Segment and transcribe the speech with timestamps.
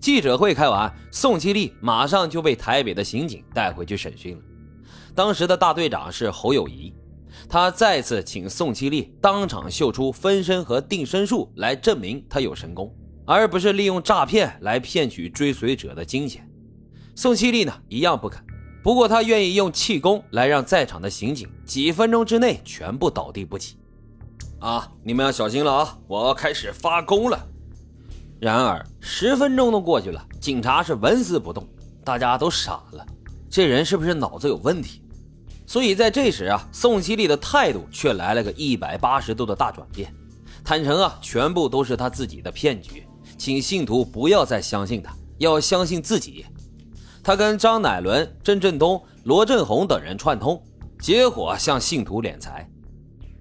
[0.00, 4.42] 记者会开完，宋七力马上就被台北的刑警带回去审讯了。
[5.14, 6.94] 当时的大队长是侯友谊，
[7.48, 12.94] 他再次请宋七力当场秀出分身和定身术来证明他有神功，
[13.26, 16.48] 而不是利用诈骗来骗取追随者的金钱。
[17.16, 18.44] 宋七力呢，一样不肯。
[18.80, 23.76] 不过他愿意用气功来让在场的刑警几分钟之内全部倒地不起。
[24.60, 25.98] 啊，你们要小心了啊！
[26.06, 27.46] 我要开始发功了。
[28.40, 31.66] 然而十分钟都过去了，警察是纹丝不动，
[32.04, 33.04] 大家都傻了，
[33.48, 35.00] 这人是不是脑子有问题？
[35.66, 40.14] 所以在这时啊，宋希丽的态度却来了个一百八十度的大转变，
[40.62, 43.06] 坦诚啊，全部都是他自己的骗局，
[43.38, 46.44] 请信徒不要再相信他，要相信自己。
[47.22, 50.62] 他跟张乃伦、郑振东、罗振宏等人串通，
[51.00, 52.70] 结伙向信徒敛财。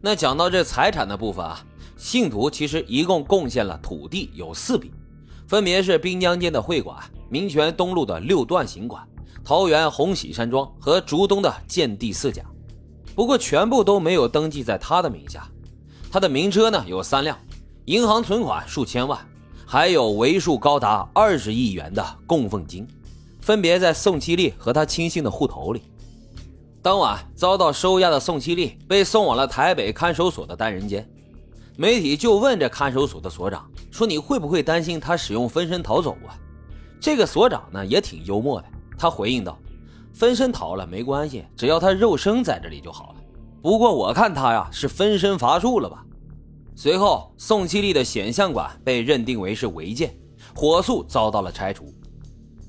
[0.00, 1.64] 那讲到这财产的部分啊，
[1.96, 4.92] 信徒其实一共贡献了土地有四笔，
[5.52, 6.96] 分别是滨江间的会馆、
[7.28, 9.06] 民权东路的六段行馆、
[9.44, 12.42] 桃园红喜山庄和竹东的建地四甲。
[13.14, 15.46] 不过全部都没有登记在他的名下。
[16.10, 17.36] 他的名车呢有三辆，
[17.84, 19.20] 银行存款数千万，
[19.66, 22.88] 还有为数高达二十亿元的供奉金。
[23.42, 25.82] 分别在宋七力和他亲信的户头里。
[26.80, 31.06] 当晚遭到收押的宋七力被送往了台北看守所的单人间。
[31.76, 36.38] 媒体就问这看守所的所长说：“你会不会担心他使用分身逃走啊？”
[37.00, 38.66] 这个所长呢也挺幽默的，
[38.98, 39.58] 他回应道
[40.12, 43.16] ：“分身逃了没关系，只要他肉身在这里就好了。
[43.62, 46.04] 不过我看他呀是分身乏术了吧。”
[46.74, 50.14] 随后，宋七力的显像馆被认定为是违建，
[50.54, 51.92] 火速遭到了拆除。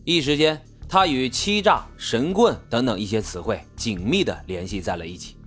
[0.04, 5.38] 一时间，他与欺诈、神棍等等一些词汇紧密地联系在了一起。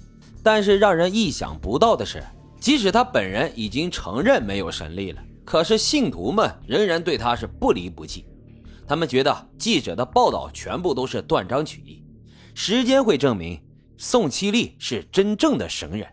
[0.43, 2.23] 但是让人意想不到的是，
[2.61, 8.25] 即使他本人已经承认没有神力了，可是信徒们仍然对他是不离不弃。
[8.87, 12.03] 他们觉得记者的报道全部都是断章取义。
[12.55, 13.61] 时间会证明
[13.99, 16.07] 宋七力是真正的神人。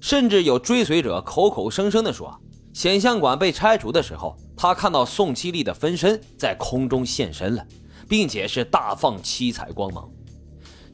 [0.00, 2.38] 甚至有追随者口口声声地说。
[2.74, 7.62] 显像馆被拆除的时候，他看到宋七力的分身在空中现身了，
[8.08, 10.10] 并且是大放七彩光芒。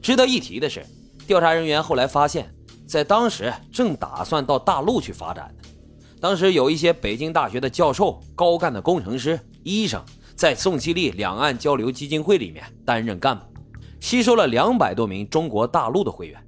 [0.01, 0.85] 值得一提的是，
[1.25, 2.53] 调查人员后来发现，
[2.89, 5.69] 在当时正打算到大陆去发展的，
[6.19, 10.03] 当时有一些北京大学的教授、高干的工程师、医生，
[10.35, 13.45] 在宋希力两岸交流基金会里面担任干部，
[13.99, 16.43] 吸收了两百多名中国大陆的会员，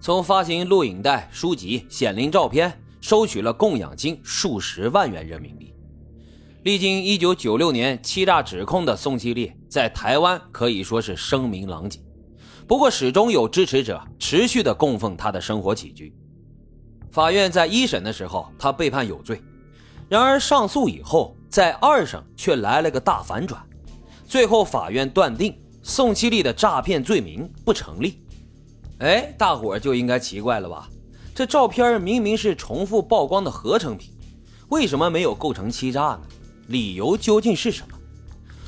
[0.00, 2.80] 从发行录影带、书籍、显灵照片。
[2.98, 5.72] 收取了供养金数十万元人民币。
[6.64, 12.00] 历经一九九六年欺诈指控的宋希力，在台湾可以说是声名狼藉。
[12.66, 16.12] 不过，始终有支持者持续的供奉他的生活起居。
[17.12, 19.40] 法院在一审的时候，他被判有罪。
[20.08, 23.62] 然而上诉以后，在二审却来了个大反转。
[24.26, 28.20] 最后，法院断定宋七力的诈骗罪名不成立。
[28.98, 30.88] 哎，大伙就应该奇怪了吧？
[31.34, 34.12] 这照片明明是重复曝光的合成品，
[34.70, 36.22] 为什么没有构成欺诈呢？
[36.66, 37.96] 理由究竟是什么？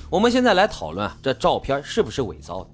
[0.09, 2.71] 我们现在来讨论这照片是不是伪造的。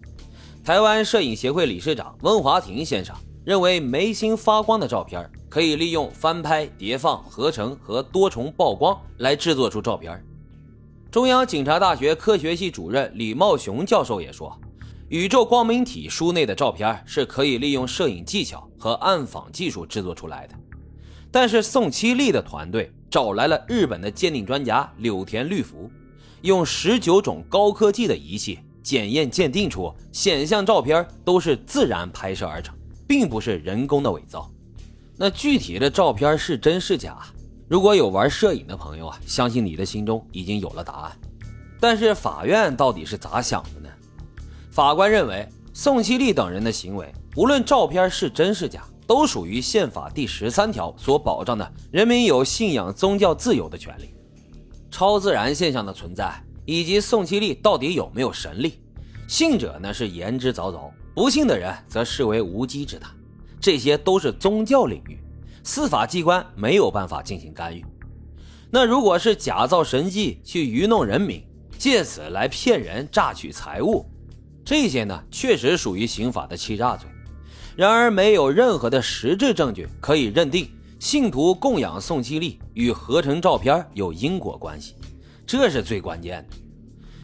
[0.64, 3.14] 台湾摄影协会理事长温华庭先生
[3.44, 10.24] 认为，眉心发光的照片可以利用翻拍、叠放、合成和多重曝光来制作出照片。
[11.10, 14.58] 中央警察大学科学系主任李茂雄教授也说。
[15.10, 20.54] 宇宙光明体书内的照片是可以利用摄影技巧和暗访技术制作出来的，
[21.30, 25.90] 但是宋七力的团队找来了日本的鉴定专家柳田律福，
[26.40, 32.76] 用十九种高科技的仪器检验鉴定出显像照片都是自然拍摄而成，
[33.08, 34.48] 并不是人工的伪造。
[35.16, 37.18] 那具体的照片是真是假？
[37.66, 41.12] 如果有玩摄影的朋友啊，相信你的心中已经有了答案。
[41.80, 43.88] 但是法院到底是咋想的呢？
[44.70, 54.14] 法官认为，宋七力等人的行为，无论照片是真是假，都属于宪法第十三条所保障的人民有信仰宗教自由的权利。
[54.90, 56.32] 超自然现象的存在，
[56.64, 58.74] 以及宋七力到底有没有神力，
[59.28, 63.10] 信者呢是言之凿凿，不信的人则视为无稽之谈。
[63.60, 65.18] 这些都是宗教领域，
[65.62, 67.84] 司法机关没有办法进行干预。
[68.70, 71.42] 那如果是假造神迹去愚弄人民，
[71.78, 74.04] 借此来骗人榨取财物。
[74.64, 77.08] 这些呢，确实属于刑法的欺诈罪，
[77.76, 80.68] 然而没有任何的实质证据可以认定
[80.98, 84.94] 信徒供养宋七力与合成照片有因果关系，
[85.46, 86.56] 这是最关键的。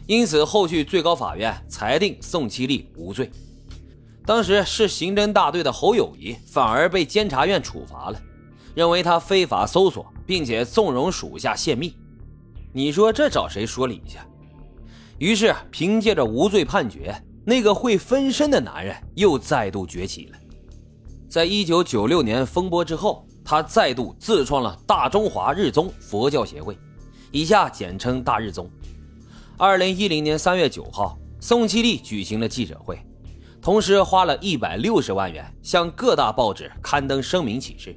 [0.07, 3.31] 因此，后续最高法院裁定宋七力无罪。
[4.25, 8.21] 当时是刑侦大队的侯友谊反而被监察院处罚了，
[8.75, 11.95] 认为他非法搜索并且纵容属下泄密。
[12.73, 14.17] 你说这找谁说理去？
[15.17, 17.15] 于是凭借着无罪判决，
[17.45, 20.37] 那个会分身的男人又再度崛起了。
[21.29, 26.77] 在一九九六年风波之后，他再度自创了大中华日宗佛教协会，
[27.31, 28.69] 以下简称大日宗。
[29.57, 32.99] 二零一零年三月九号，宋七力举行了记者会，
[33.61, 37.95] 同时花了一百六十万元向各大报纸刊登声明启事，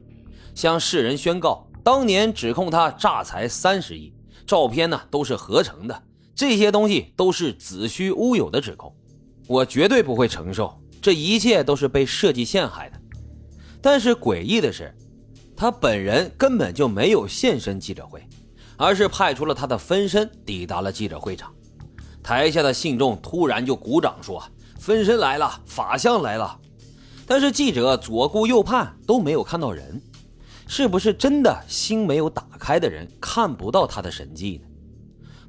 [0.54, 4.12] 向世人宣告当年指控他诈财三十亿，
[4.46, 6.02] 照片呢都是合成的，
[6.34, 8.94] 这些东西都是子虚乌有的指控，
[9.48, 13.00] 我绝对不会承受，这一切都是被设计陷害的。
[13.82, 14.94] 但是诡异的是，
[15.56, 18.22] 他本人根本就没有现身记者会，
[18.76, 21.52] 而是派出了他的分身抵达了记者会场。
[22.22, 24.42] 台下的信众突然就鼓掌说
[24.80, 26.58] ：“分身来了，法相来了。”
[27.26, 30.00] 但是记者左顾右盼都没有看到人，
[30.66, 34.68] 是不是真的心没有打开的人看不到他的神迹呢？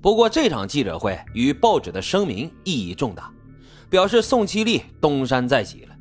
[0.01, 3.31] 不过这场记者会与报纸的声明意义重大，
[3.89, 5.95] 表示宋七力东山再起了。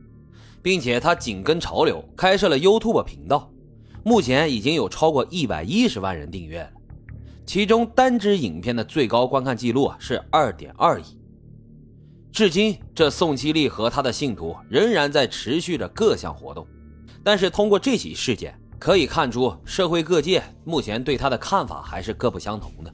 [0.63, 3.51] 并且他紧跟潮流，开设了 YouTube 频道，
[4.03, 6.67] 目前已经有超过一百一十万人订阅，
[7.47, 11.05] 其中单支影片的最高观看记录是二点二亿。
[12.33, 16.67] 至今，这宋七力和他的信徒仍然在持续着各项活动，
[17.23, 22.93] 但是通过这起事件可以看出，社会各界目前对他的看法还是各不相同的。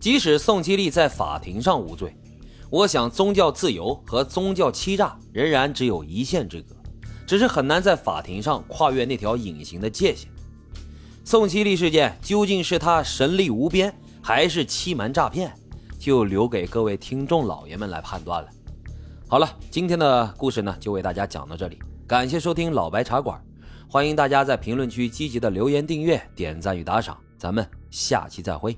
[0.00, 2.16] 即使宋七力在法庭上无罪，
[2.70, 6.74] 我想宗教自由和宗教欺诈仍然只有一线之隔。
[7.26, 10.30] 只是很难在法庭上跨越那条隐形的界限。
[11.26, 13.92] 宋七立事件究竟是他神力无边，
[14.22, 15.50] 还是欺瞒诈骗，
[15.98, 18.48] 就留给各位听众老爷们来判断了。
[19.26, 21.78] 好了，今天的故事呢，就为大家讲到这里。
[22.06, 23.42] 感谢收听老白茶馆，
[23.88, 27.16] 欢迎大家在评论区积极的留言、订阅、点赞与打赏。
[27.38, 28.76] 咱们下期再会。